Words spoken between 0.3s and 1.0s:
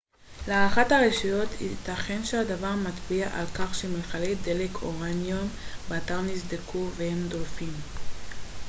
להערכת